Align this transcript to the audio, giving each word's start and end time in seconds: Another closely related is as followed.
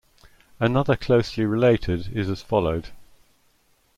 Another 0.59 0.95
closely 0.95 1.45
related 1.45 2.09
is 2.11 2.27
as 2.27 2.41
followed. 2.41 2.87